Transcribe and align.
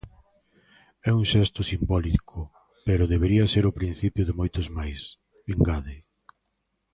"É 1.09 1.11
un 1.19 1.23
xesto 1.31 1.61
simbólico, 1.71 2.39
pero 2.87 3.09
debería 3.13 3.45
ser 3.53 3.63
o 3.67 3.75
principio 3.79 4.23
de 4.25 4.37
moitos 4.39 4.67
máis", 4.77 4.99
engade. 5.53 5.97